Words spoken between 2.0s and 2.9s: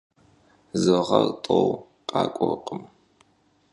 khak'uerkhım.